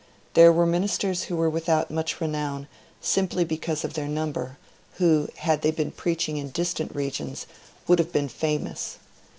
[0.33, 2.67] There were ministers who were without much renown
[3.01, 4.57] simply because of their number,
[4.95, 7.45] who, had they been preaching in distant regions,
[7.87, 8.97] would have been famous.